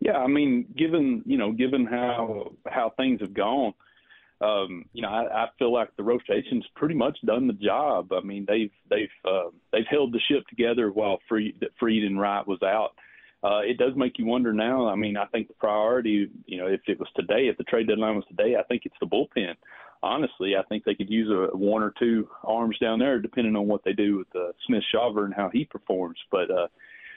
Yeah, 0.00 0.18
I 0.18 0.26
mean, 0.26 0.66
given 0.76 1.22
you 1.26 1.38
know, 1.38 1.52
given 1.52 1.86
how 1.86 2.52
how 2.66 2.92
things 2.96 3.20
have 3.20 3.34
gone, 3.34 3.74
um, 4.40 4.84
you 4.92 5.02
know, 5.02 5.08
I, 5.08 5.44
I 5.44 5.48
feel 5.58 5.72
like 5.72 5.94
the 5.96 6.02
rotation's 6.02 6.66
pretty 6.74 6.94
much 6.94 7.16
done 7.24 7.46
the 7.46 7.52
job. 7.52 8.12
I 8.12 8.20
mean, 8.20 8.44
they've 8.48 8.72
they've 8.90 9.08
uh, 9.24 9.50
they've 9.72 9.86
held 9.88 10.12
the 10.12 10.20
ship 10.28 10.46
together 10.48 10.90
while 10.90 11.18
Freed, 11.28 11.64
Fried 11.78 12.02
and 12.02 12.20
Wright 12.20 12.46
was 12.46 12.62
out. 12.62 12.90
Uh, 13.44 13.60
it 13.60 13.76
does 13.76 13.92
make 13.96 14.18
you 14.18 14.26
wonder 14.26 14.52
now. 14.52 14.86
I 14.86 14.94
mean, 14.94 15.16
I 15.16 15.26
think 15.26 15.48
the 15.48 15.54
priority, 15.54 16.28
you 16.46 16.58
know, 16.58 16.66
if 16.66 16.80
it 16.86 16.98
was 16.98 17.08
today, 17.16 17.48
if 17.48 17.56
the 17.56 17.64
trade 17.64 17.88
deadline 17.88 18.14
was 18.14 18.24
today, 18.28 18.54
I 18.56 18.62
think 18.64 18.82
it's 18.84 18.94
the 19.00 19.06
bullpen. 19.06 19.54
Honestly, 20.02 20.56
I 20.56 20.62
think 20.64 20.84
they 20.84 20.94
could 20.94 21.10
use 21.10 21.30
a 21.30 21.56
one 21.56 21.82
or 21.82 21.92
two 21.98 22.28
arms 22.42 22.76
down 22.78 22.98
there, 22.98 23.20
depending 23.20 23.54
on 23.56 23.68
what 23.68 23.84
they 23.84 23.92
do 23.92 24.18
with 24.18 24.34
uh, 24.34 24.52
Smith 24.66 24.82
Shawver 24.92 25.24
and 25.24 25.34
how 25.34 25.48
he 25.52 25.64
performs. 25.64 26.18
But 26.30 26.50
uh, 26.50 26.68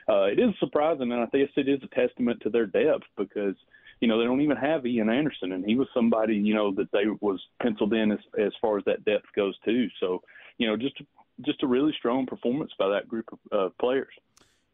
uh, 0.07 0.25
it 0.25 0.39
is 0.39 0.53
surprising, 0.59 1.11
and 1.11 1.21
I 1.21 1.25
guess 1.25 1.49
it 1.55 1.67
is 1.67 1.81
a 1.83 1.95
testament 1.95 2.41
to 2.41 2.49
their 2.49 2.65
depth 2.65 3.05
because– 3.17 3.55
you 3.99 4.07
know, 4.07 4.19
they 4.19 4.25
don't 4.25 4.41
even 4.41 4.57
have 4.57 4.85
Ian 4.85 5.09
Anderson, 5.09 5.53
and 5.53 5.65
he 5.65 5.75
was 5.75 5.87
somebody, 5.93 6.35
you 6.35 6.53
know, 6.53 6.73
that 6.75 6.91
they 6.91 7.05
was 7.21 7.41
penciled 7.61 7.93
in 7.93 8.11
as 8.11 8.19
as 8.39 8.51
far 8.61 8.77
as 8.77 8.85
that 8.85 9.05
depth 9.05 9.27
goes 9.35 9.55
too. 9.63 9.87
So, 9.99 10.21
you 10.57 10.67
know, 10.67 10.75
just 10.75 11.01
just 11.45 11.63
a 11.63 11.67
really 11.67 11.93
strong 11.97 12.25
performance 12.25 12.71
by 12.77 12.89
that 12.89 13.07
group 13.07 13.25
of 13.31 13.39
uh, 13.51 13.69
players. 13.79 14.13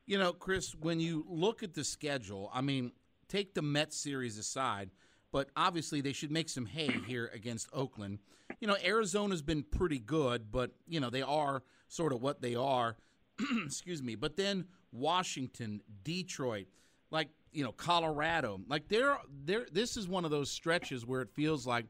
You 0.06 0.18
know, 0.18 0.34
Kris, 0.34 0.76
when 0.80 1.00
you 1.00 1.26
look 1.30 1.64
at 1.64 1.74
the 1.74 1.84
schedule, 1.84 2.50
I 2.54 2.62
mean, 2.62 2.92
take 3.28 3.54
the 3.54 3.62
Mets 3.62 3.98
series 3.98 4.38
aside, 4.38 4.90
but 5.32 5.50
obviously 5.56 6.02
they 6.02 6.14
should 6.14 6.32
make 6.32 6.50
some 6.50 6.66
hay 6.66 6.92
here 7.06 7.30
against 7.34 7.68
Oakland. 7.74 8.20
You 8.60 8.68
know, 8.68 8.76
Arizona's 8.84 9.42
been 9.42 9.64
pretty 9.64 10.00
good, 10.00 10.52
but 10.52 10.72
you 10.88 11.00
know 11.00 11.10
they 11.10 11.22
are 11.22 11.64
sort 11.88 12.14
of 12.14 12.22
what 12.22 12.42
they 12.42 12.56
are. 12.56 12.98
Excuse 13.66 14.04
me, 14.04 14.16
but 14.16 14.36
then 14.36 14.66
Washington, 14.92 15.82
Detroit, 16.04 16.68
like 17.10 17.30
you 17.52 17.64
know 17.64 17.72
Colorado. 17.72 18.60
Like 18.68 18.88
they're 18.88 19.18
there. 19.46 19.66
This 19.72 19.98
is 19.98 20.08
one 20.08 20.26
of 20.26 20.32
those 20.32 20.52
stretches 20.52 21.06
where 21.06 21.22
it 21.22 21.30
feels 21.30 21.66
like, 21.66 21.86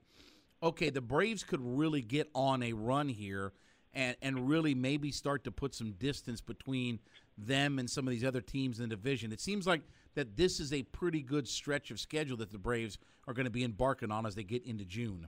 okay, 0.62 0.89
the 0.89 1.01
Braves 1.01 1.43
could 1.43 1.62
really 1.62 2.01
get 2.01 2.29
on 2.36 2.62
a 2.63 2.74
run 2.74 3.10
here, 3.10 3.53
and 3.93 4.15
and 4.21 4.48
really 4.48 4.75
maybe 4.75 5.12
start 5.12 5.43
to 5.45 5.51
put 5.51 5.74
some 5.74 5.93
distance 5.93 6.41
between 6.41 7.00
them 7.38 7.79
and 7.79 7.89
some 7.89 8.07
of 8.07 8.12
these 8.12 8.24
other 8.24 8.41
teams 8.41 8.79
in 8.79 8.89
the 8.89 8.95
division. 8.95 9.31
It 9.31 9.41
seems 9.41 9.65
like 9.65 9.81
that 10.15 10.35
this 10.37 10.59
is 10.59 10.73
a 10.73 10.83
pretty 10.83 11.21
good 11.21 11.47
stretch 11.47 11.91
of 11.91 11.99
schedule 11.99 12.37
that 12.37 12.51
the 12.51 12.57
Braves 12.57 12.97
are 13.27 13.33
going 13.33 13.45
to 13.45 13.51
be 13.51 13.63
embarking 13.63 14.11
on 14.11 14.25
as 14.25 14.35
they 14.35 14.43
get 14.43 14.65
into 14.65 14.85
June. 14.85 15.27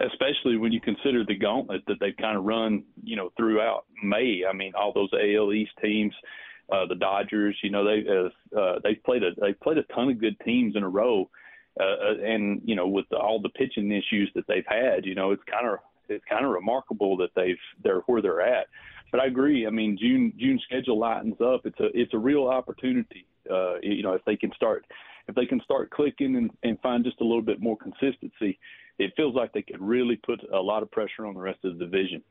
Especially 0.00 0.56
when 0.56 0.72
you 0.72 0.80
consider 0.80 1.24
the 1.24 1.36
gauntlet 1.36 1.82
that 1.86 1.96
they've 2.00 2.16
kind 2.16 2.36
of 2.36 2.44
run, 2.44 2.84
you 3.02 3.14
know, 3.14 3.30
throughout 3.36 3.84
May. 4.02 4.42
I 4.48 4.52
mean, 4.52 4.72
all 4.74 4.92
those 4.92 5.10
AL 5.12 5.52
East 5.52 5.70
teams 5.80 6.12
uh, 6.72 6.86
the 6.86 6.94
Dodgers. 6.94 7.56
You 7.62 7.70
know, 7.70 7.84
they 7.84 8.04
uh, 8.08 8.58
uh, 8.58 8.78
they 8.82 8.94
played 8.94 9.22
a 9.22 9.30
they 9.40 9.52
played 9.52 9.78
a 9.78 9.82
ton 9.94 10.10
of 10.10 10.20
good 10.20 10.36
teams 10.44 10.76
in 10.76 10.82
a 10.82 10.88
row, 10.88 11.28
uh, 11.80 11.84
uh, 11.84 12.24
and 12.24 12.62
you 12.64 12.74
know, 12.74 12.86
with 12.86 13.06
all 13.12 13.40
the 13.40 13.50
pitching 13.50 13.90
issues 13.90 14.30
that 14.34 14.46
they've 14.46 14.66
had, 14.66 15.04
you 15.04 15.14
know, 15.14 15.32
it's 15.32 15.42
kind 15.50 15.66
of 15.68 15.78
it's 16.08 16.24
kind 16.28 16.44
of 16.44 16.52
remarkable 16.52 17.16
that 17.18 17.30
they've 17.36 17.56
they're 17.82 18.00
where 18.00 18.22
they're 18.22 18.42
at. 18.42 18.66
But 19.10 19.20
I 19.20 19.26
agree. 19.26 19.66
I 19.66 19.70
mean, 19.70 19.96
June 20.00 20.32
June 20.38 20.60
schedule 20.64 20.98
lightens 20.98 21.40
up. 21.40 21.62
It's 21.64 21.80
a 21.80 21.88
it's 21.94 22.14
a 22.14 22.18
real 22.18 22.46
opportunity. 22.46 23.26
Uh, 23.50 23.74
you 23.82 24.02
know, 24.02 24.12
if 24.12 24.24
they 24.24 24.36
can 24.36 24.52
start 24.54 24.84
if 25.28 25.34
they 25.34 25.46
can 25.46 25.60
start 25.62 25.90
clicking 25.90 26.36
and, 26.36 26.50
and 26.62 26.78
find 26.80 27.04
just 27.04 27.20
a 27.20 27.24
little 27.24 27.42
bit 27.42 27.60
more 27.60 27.76
consistency, 27.76 28.58
it 28.98 29.12
feels 29.16 29.34
like 29.34 29.52
they 29.52 29.62
could 29.62 29.80
really 29.80 30.16
put 30.16 30.40
a 30.52 30.60
lot 30.60 30.82
of 30.82 30.90
pressure 30.90 31.26
on 31.26 31.34
the 31.34 31.40
rest 31.40 31.58
of 31.64 31.78
the 31.78 31.84
division. 31.84 32.22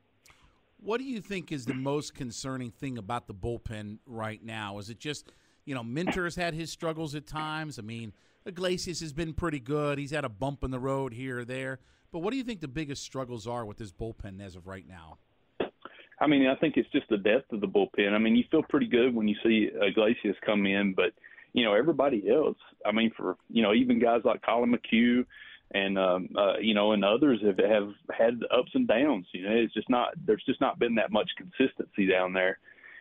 What 0.80 0.98
do 0.98 1.04
you 1.04 1.20
think 1.20 1.50
is 1.50 1.64
the 1.64 1.74
most 1.74 2.14
concerning 2.14 2.70
thing 2.70 2.98
about 2.98 3.26
the 3.26 3.34
bullpen 3.34 3.98
right 4.06 4.42
now? 4.44 4.78
Is 4.78 4.90
it 4.90 4.98
just, 4.98 5.32
you 5.64 5.74
know, 5.74 5.82
Minter's 5.82 6.36
had 6.36 6.54
his 6.54 6.70
struggles 6.70 7.14
at 7.14 7.26
times? 7.26 7.78
I 7.78 7.82
mean, 7.82 8.12
Iglesias 8.44 9.00
has 9.00 9.12
been 9.12 9.32
pretty 9.32 9.60
good. 9.60 9.98
He's 9.98 10.10
had 10.10 10.24
a 10.24 10.28
bump 10.28 10.62
in 10.62 10.70
the 10.70 10.78
road 10.78 11.14
here 11.14 11.40
or 11.40 11.44
there. 11.44 11.80
But 12.12 12.18
what 12.20 12.30
do 12.30 12.36
you 12.36 12.44
think 12.44 12.60
the 12.60 12.68
biggest 12.68 13.02
struggles 13.02 13.46
are 13.46 13.64
with 13.64 13.78
this 13.78 13.92
bullpen 13.92 14.40
as 14.44 14.56
of 14.56 14.66
right 14.66 14.86
now? 14.86 15.18
I 16.20 16.26
mean, 16.26 16.46
I 16.46 16.54
think 16.56 16.76
it's 16.76 16.90
just 16.90 17.08
the 17.08 17.18
depth 17.18 17.52
of 17.52 17.60
the 17.60 17.66
bullpen. 17.66 18.12
I 18.12 18.18
mean, 18.18 18.36
you 18.36 18.44
feel 18.50 18.62
pretty 18.62 18.86
good 18.86 19.14
when 19.14 19.28
you 19.28 19.36
see 19.42 19.70
Iglesias 19.74 20.36
come 20.44 20.66
in, 20.66 20.94
but 20.94 21.12
you 21.52 21.64
know 21.64 21.74
everybody 21.74 22.30
else. 22.30 22.58
I 22.84 22.92
mean, 22.92 23.12
for 23.16 23.36
you 23.48 23.62
know 23.62 23.74
even 23.74 23.98
guys 23.98 24.22
like 24.24 24.42
Collin 24.42 24.74
McHugh 24.74 25.24
and 25.72 25.98
um, 25.98 26.28
uh, 26.36 26.58
you 26.60 26.74
know, 26.74 26.92
and 26.92 27.04
others 27.04 27.40
have 27.44 27.58
have 27.58 27.88
had 28.16 28.40
ups 28.56 28.70
and 28.74 28.86
downs. 28.86 29.26
You 29.32 29.42
know, 29.42 29.54
it's 29.54 29.74
just 29.74 29.90
not 29.90 30.14
there's 30.24 30.44
just 30.46 30.60
not 30.60 30.78
been 30.78 30.94
that 30.96 31.12
much 31.12 31.30
consistency 31.36 32.06
down 32.06 32.32
there. 32.32 32.58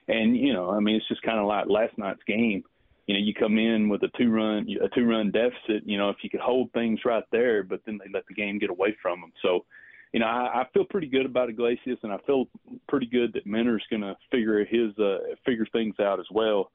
And 0.08 0.36
you 0.36 0.53
know, 0.53 0.72
I 0.72 0.79
mean, 0.79 0.96
it's 0.96 1.08
just 1.08 1.22
kind 1.22 1.39
of 1.39 1.46
like 1.46 1.67
last 1.67 1.98
night's 1.98 2.24
game. 2.27 2.63
You 3.08 3.15
know, 3.15 3.20
you 3.20 3.34
come 3.34 3.58
in 3.58 3.89
with 3.89 4.01
a 4.03 4.10
two 4.17 4.32
run 4.32 4.65
a 4.82 4.89
two 4.89 5.05
run 5.05 5.32
deficit. 5.32 5.86
You 5.86 5.98
know, 5.98 6.10
if 6.10 6.17
you 6.24 6.29
could 6.29 6.39
hold 6.39 6.72
things 6.72 7.00
right 7.05 7.24
there, 7.32 7.63
but 7.63 7.82
then 7.86 8.00
they 8.00 8.10
let 8.13 8.25
the 8.27 8.34
game 8.34 8.60
get 8.60 8.70
away 8.70 8.96
from 9.01 9.22
them. 9.22 9.34
So, 9.41 9.65
you 10.13 10.20
know, 10.20 10.27
I, 10.27 10.62
I 10.62 10.67
feel 10.74 10.86
pretty 10.86 11.08
good 11.08 11.25
about 11.25 11.50
Iglesias, 11.50 11.98
and 12.03 12.13
I 12.13 12.17
feel 12.25 12.46
pretty 12.88 13.08
good 13.08 13.34
that 13.34 13.48
Minter's 13.48 13.84
going 13.89 14.03
to 14.03 14.15
figure 14.32 14.63
his 14.63 14.98
uh, 15.00 15.17
figure 15.43 15.65
things 15.74 15.96
out 16.00 16.20
as 16.20 16.27
well. 16.32 16.72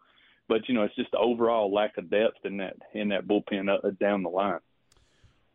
But 0.48 0.68
you 0.68 0.74
know, 0.74 0.82
it's 0.82 0.96
just 0.96 1.12
the 1.12 1.18
overall 1.18 1.72
lack 1.72 1.96
of 1.98 2.10
depth 2.10 2.44
in 2.44 2.56
that 2.58 2.76
in 2.94 3.08
that 3.08 3.28
bullpen 3.28 3.68
uh, 3.68 3.90
down 4.00 4.24
the 4.24 4.28
line. 4.28 4.58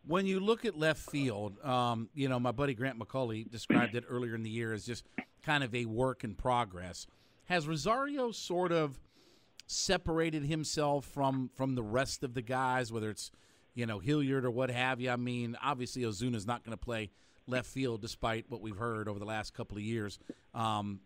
When 0.05 0.25
you 0.25 0.39
look 0.39 0.65
at 0.65 0.77
left 0.77 1.09
field, 1.09 1.63
um, 1.63 2.09
you 2.13 2.29
know, 2.29 2.39
my 2.39 2.51
buddy 2.51 2.73
Grant 2.73 2.99
McAuley 2.99 3.49
described 3.49 3.95
it 3.95 4.05
earlier 4.09 4.35
in 4.35 4.43
the 4.43 4.49
year 4.49 4.73
as 4.73 4.85
just 4.85 5.05
kind 5.43 5.63
of 5.63 5.75
a 5.75 5.85
work 5.85 6.23
in 6.23 6.35
progress. 6.35 7.05
Has 7.45 7.67
Rosario 7.67 8.31
sort 8.31 8.71
of 8.71 8.99
separated 9.67 10.43
himself 10.45 11.05
from 11.05 11.49
from 11.53 11.75
the 11.75 11.83
rest 11.83 12.23
of 12.23 12.33
the 12.33 12.41
guys, 12.41 12.93
whether 12.93 13.09
it's 13.09 13.29
you 13.73 13.85
know 13.85 13.99
Hilliard 13.99 14.45
or 14.45 14.51
what 14.51 14.69
have 14.69 15.01
you? 15.01 15.09
I 15.09 15.17
mean, 15.17 15.57
obviously 15.61 16.03
Ozuna's 16.03 16.47
not 16.47 16.63
going 16.63 16.77
to 16.77 16.81
play 16.81 17.09
left 17.47 17.67
field, 17.67 18.01
despite 18.01 18.45
what 18.49 18.61
we've 18.61 18.77
heard 18.77 19.07
over 19.07 19.19
the 19.19 19.25
last 19.25 19.53
couple 19.53 19.77
of 19.77 19.83
years. 19.83 20.19
Um, 20.53 20.99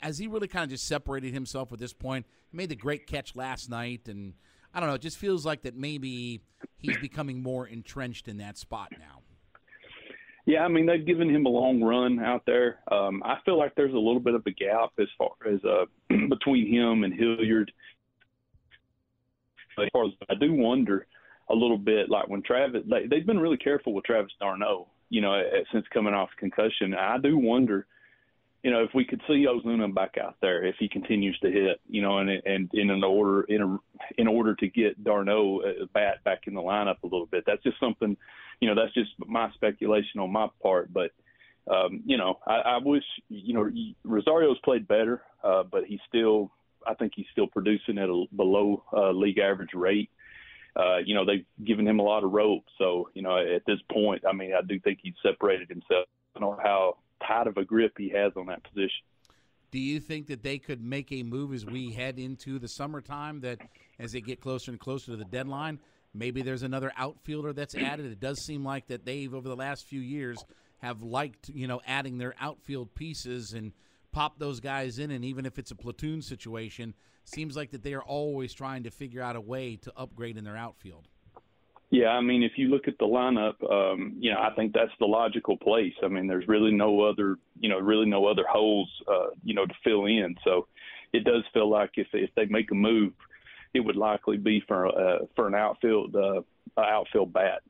has 0.00 0.18
he 0.18 0.28
really 0.28 0.48
kind 0.48 0.64
of 0.64 0.70
just 0.70 0.86
separated 0.86 1.32
himself 1.32 1.72
at 1.72 1.78
this 1.78 1.92
point? 1.92 2.26
He 2.50 2.56
made 2.56 2.68
the 2.68 2.76
great 2.76 3.06
catch 3.06 3.34
last 3.34 3.68
night, 3.68 4.08
and 4.08 4.34
I 4.72 4.80
don't 4.80 4.88
know. 4.88 4.94
It 4.94 5.02
just 5.02 5.18
feels 5.18 5.44
like 5.44 5.62
that 5.62 5.76
maybe 5.76 6.40
he's 6.76 6.96
becoming 6.98 7.42
more 7.42 7.66
entrenched 7.66 8.28
in 8.28 8.38
that 8.38 8.58
spot 8.58 8.92
now. 8.98 9.22
Yeah, 10.44 10.64
I 10.64 10.68
mean 10.68 10.86
they've 10.86 11.06
given 11.06 11.30
him 11.30 11.46
a 11.46 11.48
long 11.48 11.80
run 11.80 12.18
out 12.18 12.42
there. 12.46 12.80
Um, 12.90 13.22
I 13.24 13.36
feel 13.44 13.56
like 13.58 13.74
there's 13.76 13.94
a 13.94 13.98
little 13.98 14.20
bit 14.20 14.34
of 14.34 14.42
a 14.46 14.50
gap 14.50 14.90
as 14.98 15.06
far 15.16 15.30
as 15.48 15.60
uh, 15.64 15.84
between 16.28 16.66
him 16.72 17.04
and 17.04 17.14
Hilliard. 17.14 17.70
As 19.78 19.88
far 19.92 20.06
as 20.06 20.12
I 20.28 20.34
do 20.34 20.52
wonder 20.52 21.06
a 21.48 21.54
little 21.54 21.78
bit, 21.78 22.10
like 22.10 22.28
when 22.28 22.42
Travis, 22.42 22.82
they, 22.90 23.06
they've 23.06 23.26
been 23.26 23.38
really 23.38 23.56
careful 23.56 23.94
with 23.94 24.04
Travis 24.04 24.32
d'Arnaud, 24.40 24.88
you 25.12 25.20
know, 25.20 25.40
since 25.72 25.84
coming 25.92 26.14
off 26.14 26.30
concussion. 26.38 26.94
I 26.94 27.18
do 27.18 27.36
wonder 27.36 27.86
you 28.62 28.70
know, 28.70 28.84
if 28.84 28.90
we 28.94 29.04
could 29.04 29.20
see 29.26 29.46
Ozuna 29.46 29.92
back 29.92 30.14
out 30.22 30.36
there, 30.40 30.64
if 30.64 30.76
he 30.78 30.88
continues 30.88 31.36
to 31.40 31.50
hit, 31.50 31.80
you 31.88 32.00
know, 32.00 32.18
and 32.18 32.30
and 32.30 32.70
in 32.72 32.90
an 32.90 33.02
order 33.02 33.42
in 33.42 33.60
a 33.60 33.78
in 34.18 34.28
order 34.28 34.54
to 34.54 34.68
get 34.68 35.02
d'Arnaud 35.02 35.62
uh, 35.62 35.86
bat 35.92 36.22
back 36.24 36.42
in 36.46 36.54
the 36.54 36.60
lineup 36.60 37.02
a 37.02 37.06
little 37.06 37.26
bit, 37.26 37.42
that's 37.44 37.62
just 37.64 37.80
something, 37.80 38.16
you 38.60 38.68
know, 38.68 38.80
that's 38.80 38.94
just 38.94 39.10
my 39.18 39.50
speculation 39.54 40.20
on 40.20 40.32
my 40.32 40.46
part. 40.62 40.92
But 40.92 41.10
um, 41.68 42.02
you 42.06 42.16
know, 42.16 42.38
I, 42.46 42.54
I 42.54 42.78
wish 42.78 43.04
you 43.28 43.54
know 43.54 43.68
Rosario's 44.04 44.58
played 44.64 44.86
better, 44.86 45.22
uh, 45.42 45.64
but 45.64 45.84
he's 45.84 46.00
still, 46.08 46.52
I 46.86 46.94
think 46.94 47.14
he's 47.16 47.26
still 47.32 47.48
producing 47.48 47.98
at 47.98 48.08
a 48.08 48.24
below 48.36 48.84
uh, 48.92 49.10
league 49.10 49.38
average 49.38 49.74
rate. 49.74 50.10
Uh, 50.10 50.30
Uh, 50.74 50.98
you 51.04 51.14
know, 51.14 51.24
they've 51.24 51.44
given 51.64 51.86
him 51.86 51.98
a 51.98 52.02
lot 52.02 52.24
of 52.24 52.32
rope, 52.32 52.64
so 52.78 53.10
you 53.14 53.22
know, 53.22 53.36
at 53.36 53.62
this 53.66 53.78
point, 53.90 54.22
I 54.28 54.32
mean, 54.32 54.52
I 54.54 54.62
do 54.62 54.80
think 54.80 55.00
he's 55.02 55.14
separated 55.22 55.68
himself. 55.68 56.06
I 56.34 56.40
don't 56.40 56.56
know 56.56 56.62
how 56.62 56.96
tight 57.26 57.46
of 57.46 57.56
a 57.58 57.64
grip 57.64 57.92
he 57.98 58.08
has 58.10 58.32
on 58.36 58.46
that 58.46 58.62
position. 58.64 59.04
Do 59.70 59.78
you 59.78 60.00
think 60.00 60.26
that 60.28 60.42
they 60.42 60.58
could 60.58 60.82
make 60.82 61.12
a 61.12 61.22
move 61.22 61.52
as 61.52 61.64
we 61.64 61.92
head 61.92 62.18
into 62.18 62.58
the 62.58 62.68
summertime? 62.68 63.40
That 63.40 63.58
as 63.98 64.12
they 64.12 64.20
get 64.20 64.40
closer 64.40 64.70
and 64.70 64.80
closer 64.80 65.12
to 65.12 65.16
the 65.16 65.24
deadline, 65.24 65.78
maybe 66.14 66.42
there's 66.42 66.62
another 66.62 66.92
outfielder 66.96 67.52
that's 67.52 67.74
added. 67.74 68.06
It 68.06 68.20
does 68.20 68.40
seem 68.40 68.64
like 68.64 68.86
that 68.88 69.04
they've 69.04 69.32
over 69.32 69.48
the 69.48 69.56
last 69.56 69.86
few 69.86 70.00
years 70.00 70.42
have 70.78 71.02
liked 71.02 71.48
you 71.48 71.66
know 71.66 71.80
adding 71.86 72.18
their 72.18 72.34
outfield 72.40 72.94
pieces 72.94 73.52
and 73.52 73.72
pop 74.12 74.38
those 74.38 74.60
guys 74.60 74.98
in, 74.98 75.10
and 75.10 75.24
even 75.24 75.46
if 75.46 75.58
it's 75.58 75.70
a 75.70 75.74
platoon 75.74 76.22
situation, 76.22 76.94
seems 77.24 77.56
like 77.56 77.70
that 77.70 77.82
they 77.82 77.94
are 77.94 78.02
always 78.02 78.52
trying 78.52 78.82
to 78.84 78.90
figure 78.90 79.22
out 79.22 79.36
a 79.36 79.40
way 79.40 79.76
to 79.76 79.92
upgrade 79.96 80.36
in 80.36 80.44
their 80.44 80.56
outfield. 80.56 81.08
Yeah, 81.90 82.08
I 82.08 82.22
mean, 82.22 82.42
if 82.42 82.52
you 82.56 82.68
look 82.68 82.88
at 82.88 82.96
the 82.98 83.04
lineup, 83.04 83.62
um, 83.70 84.16
you 84.18 84.32
know, 84.32 84.40
I 84.40 84.54
think 84.54 84.72
that's 84.72 84.92
the 84.98 85.04
logical 85.04 85.58
place. 85.58 85.92
I 86.02 86.08
mean, 86.08 86.26
there's 86.26 86.48
really 86.48 86.72
no 86.72 87.02
other, 87.02 87.36
you 87.60 87.68
know, 87.68 87.78
really 87.78 88.06
no 88.06 88.26
other 88.26 88.44
holes, 88.48 88.88
uh, 89.06 89.26
you 89.44 89.52
know, 89.52 89.66
to 89.66 89.74
fill 89.84 90.06
in. 90.06 90.34
So 90.42 90.68
it 91.12 91.24
does 91.24 91.42
feel 91.52 91.68
like 91.68 91.90
if 91.96 92.06
if 92.14 92.30
they 92.34 92.46
make 92.46 92.70
a 92.70 92.74
move, 92.74 93.12
it 93.74 93.80
would 93.80 93.96
likely 93.96 94.38
be 94.38 94.62
for 94.66 94.86
uh, 94.86 95.26
for 95.36 95.46
an 95.46 95.54
outfield 95.54 96.16
uh, 96.16 96.40
outfield 96.80 97.30
bat. 97.30 97.60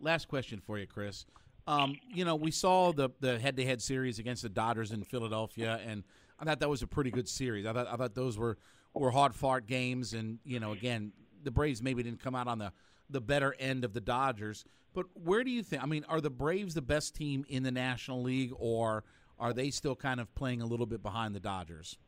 Last 0.00 0.28
question 0.28 0.60
for 0.60 0.78
you, 0.78 0.86
Kris. 0.86 1.24
Um, 1.68 1.98
you 2.14 2.24
know, 2.24 2.34
we 2.34 2.50
saw 2.50 2.92
the 2.92 3.10
the 3.20 3.38
head 3.38 3.56
to 3.58 3.64
head 3.64 3.82
series 3.82 4.18
against 4.18 4.40
the 4.42 4.48
Dodgers 4.48 4.90
in 4.90 5.04
Philadelphia, 5.04 5.78
and 5.86 6.02
I 6.40 6.46
thought 6.46 6.60
that 6.60 6.70
was 6.70 6.80
a 6.80 6.86
pretty 6.86 7.10
good 7.10 7.28
series. 7.28 7.66
I 7.66 7.74
thought 7.74 7.86
I 7.86 7.96
thought 7.96 8.14
those 8.14 8.38
were 8.38 8.56
were 8.94 9.10
hard 9.10 9.34
fought 9.34 9.66
games, 9.66 10.14
and 10.14 10.38
you 10.44 10.60
know, 10.60 10.72
again, 10.72 11.12
the 11.44 11.50
Braves 11.50 11.82
maybe 11.82 12.02
didn't 12.02 12.22
come 12.22 12.34
out 12.34 12.48
on 12.48 12.58
the 12.58 12.72
the 13.10 13.20
better 13.20 13.54
end 13.58 13.84
of 13.84 13.92
the 13.92 14.00
Dodgers. 14.00 14.64
But 14.94 15.06
where 15.12 15.44
do 15.44 15.50
you 15.50 15.62
think? 15.62 15.82
I 15.82 15.86
mean, 15.86 16.06
are 16.08 16.22
the 16.22 16.30
Braves 16.30 16.72
the 16.72 16.80
best 16.80 17.14
team 17.14 17.44
in 17.50 17.64
the 17.64 17.70
National 17.70 18.22
League, 18.22 18.52
or 18.58 19.04
are 19.38 19.52
they 19.52 19.70
still 19.70 19.94
kind 19.94 20.20
of 20.20 20.34
playing 20.34 20.62
a 20.62 20.66
little 20.66 20.86
bit 20.86 21.02
behind 21.02 21.34
the 21.34 21.40
Dodgers? 21.40 21.98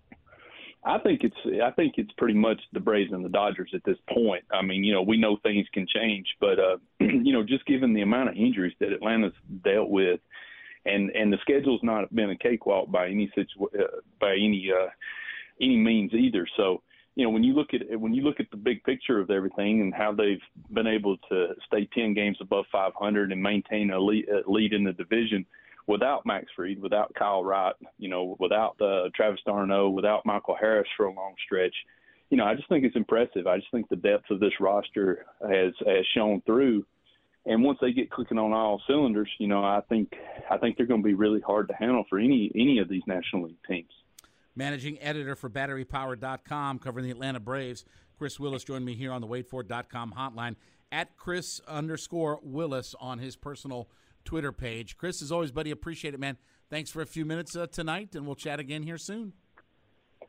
I 0.83 0.99
think 0.99 1.21
it's 1.23 1.63
I 1.63 1.71
think 1.73 1.95
it's 1.99 2.13
pretty 2.17 2.35
much 2.35 2.61
the 2.73 2.81
Braves 2.81 3.13
and 3.13 3.25
the 3.25 3.29
Dodgers 3.29 3.71
at 3.75 3.85
this 3.85 3.99
point. 4.13 4.45
I 4.51 4.63
mean, 4.63 4.83
you 4.83 4.95
know, 4.95 5.03
we 5.03 5.19
know 5.19 5.37
things 5.43 5.67
can 5.75 5.87
change, 5.87 6.27
but 6.41 6.59
uh, 6.59 6.77
you 7.01 7.33
know, 7.33 7.43
just 7.43 7.67
given 7.67 7.93
the 7.93 8.01
amount 8.01 8.31
of 8.31 8.37
injuries 8.37 8.75
that 8.81 8.93
Atlanta's 8.93 9.35
dealt 9.63 9.91
with, 9.91 10.21
and 10.87 11.11
and 11.11 11.31
the 11.33 11.39
schedule's 11.43 11.83
not 11.83 12.15
been 12.15 12.31
a 12.31 12.37
cakewalk 12.37 12.91
by 12.91 13.09
any 13.09 13.31
situ- 13.35 13.79
uh, 13.79 14.01
by 14.21 14.33
any 14.33 14.71
uh, 14.75 14.89
any 15.61 15.77
means 15.77 16.15
either. 16.15 16.47
So 16.57 16.83
you 17.15 17.25
know 17.25 17.31
when 17.31 17.45
you 17.45 17.53
look 17.53 17.75
at 17.75 18.01
when 18.01 18.15
you 18.15 18.23
look 18.23 18.41
at 18.41 18.51
the 18.51 18.57
big 18.57 18.83
picture 18.85 19.21
of 19.21 19.31
everything 19.31 19.83
and 19.83 19.93
how 19.93 20.13
they've 20.13 20.41
been 20.73 20.87
able 20.87 21.19
to 21.29 21.49
stay 21.67 21.89
10 21.95 22.15
games 22.15 22.39
above 22.41 22.65
500 22.73 23.33
and 23.33 23.43
maintain 23.43 23.91
a 23.91 23.99
lead, 23.99 24.27
a 24.29 24.51
lead 24.51 24.73
in 24.73 24.85
the 24.85 24.93
division 24.95 25.45
without 25.91 26.25
Max 26.25 26.47
Fried, 26.55 26.81
without 26.81 27.13
Kyle 27.15 27.43
Wright, 27.43 27.75
you 27.99 28.09
know, 28.09 28.37
without 28.39 28.81
uh, 28.81 29.09
Travis 29.15 29.41
d'Arnaud, 29.45 29.91
without 29.91 30.25
Michael 30.25 30.57
Harris 30.59 30.89
for 30.97 31.07
a 31.07 31.13
long 31.13 31.35
stretch. 31.45 31.75
You 32.31 32.37
know, 32.37 32.45
I 32.45 32.55
just 32.55 32.69
think 32.69 32.85
it's 32.85 32.95
impressive. 32.95 33.49
I 33.49 33.57
just 33.57 33.71
think 33.73 33.89
the 33.89 33.97
depth 33.97 34.31
of 34.31 34.39
this 34.39 34.53
roster 34.61 35.27
has 35.43 35.73
has 35.85 36.07
shown 36.15 36.43
through. 36.47 36.87
And 37.45 37.65
once 37.65 37.79
they 37.81 37.93
get 37.93 38.11
clicking 38.11 38.39
on 38.39 38.53
all 38.53 38.81
cylinders, 38.87 39.29
you 39.39 39.49
know, 39.49 39.65
I 39.65 39.81
think 39.89 40.15
I 40.49 40.59
think 40.59 40.77
they're 40.77 40.87
going 40.87 41.03
to 41.03 41.07
be 41.07 41.15
really 41.15 41.41
hard 41.41 41.67
to 41.69 41.75
handle 41.75 42.05
for 42.09 42.21
any 42.21 42.53
any 42.55 42.79
of 42.79 42.89
these 42.89 43.03
National 43.07 43.45
League 43.45 43.57
teams 43.69 43.91
managing 44.57 45.01
editor 45.01 45.35
for 45.35 45.49
BatteryPower.com, 45.49 46.81
covering 46.81 47.07
the 47.07 47.11
Atlanta 47.11 47.41
Braves. 47.41 47.85
Kris 48.19 48.39
Willis 48.39 48.63
joined 48.63 48.85
me 48.85 48.95
here 48.95 49.11
on 49.11 49.23
the 49.23 49.27
WadeFord.com 49.27 50.13
hotline 50.17 50.57
at 50.93 51.17
Kris 51.17 51.61
underscore 51.67 52.41
Willis 52.43 52.95
on 53.01 53.19
his 53.19 53.37
personal 53.37 53.89
Twitter 54.25 54.53
page. 54.53 54.97
Kris, 54.97 55.23
as 55.23 55.31
always, 55.33 55.51
buddy, 55.53 55.71
appreciate 55.71 56.15
it, 56.15 56.21
man. 56.21 56.37
Thanks 56.71 56.91
for 56.91 57.03
a 57.03 57.07
few 57.07 57.25
minutes 57.25 57.57
uh, 57.57 57.67
tonight, 57.67 58.15
and 58.15 58.27
we'll 58.27 58.37
chat 58.37 58.61
again 58.61 58.83
here 58.83 58.99
soon. 58.99 59.33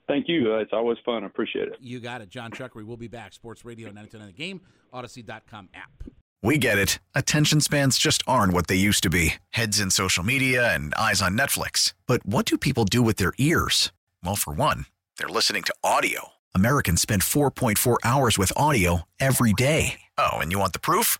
Thank 0.07 0.27
you. 0.27 0.53
Uh, 0.53 0.57
it's 0.57 0.73
always 0.73 0.97
fun. 1.05 1.23
I 1.23 1.27
appreciate 1.27 1.67
it. 1.67 1.75
You 1.79 1.99
got 1.99 2.21
it. 2.21 2.29
Jon 2.29 2.51
Chuckery 2.51 2.85
will 2.85 2.97
be 2.97 3.07
back. 3.07 3.33
Sports 3.33 3.63
Radio 3.63 3.87
929 3.87 4.27
The 4.27 4.33
Game, 4.33 4.61
Audacy.com 4.93 5.69
app. 5.73 6.03
We 6.43 6.57
get 6.57 6.79
it. 6.79 6.97
Attention 7.13 7.61
spans 7.61 7.99
just 7.99 8.23
aren't 8.25 8.51
what 8.53 8.65
they 8.67 8.75
used 8.75 9.03
to 9.03 9.09
be 9.11 9.35
heads 9.51 9.79
in 9.79 9.91
social 9.91 10.23
media 10.23 10.73
and 10.73 10.93
eyes 10.95 11.21
on 11.21 11.37
Netflix. 11.37 11.93
But 12.07 12.25
what 12.25 12.45
do 12.47 12.57
people 12.57 12.83
do 12.85 13.03
with 13.03 13.17
their 13.17 13.33
ears? 13.37 13.91
Well, 14.23 14.35
for 14.35 14.53
one, 14.53 14.85
They're 15.17 15.27
listening 15.29 15.61
to 15.63 15.75
audio. 15.83 16.29
Americans 16.55 16.99
spend 17.01 17.21
4.4 17.21 17.97
hours 18.03 18.37
with 18.39 18.51
audio 18.57 19.03
every 19.19 19.53
day. 19.53 20.01
Oh, 20.17 20.31
and 20.37 20.51
you 20.51 20.57
want 20.59 20.73
the 20.73 20.79
proof? 20.79 21.19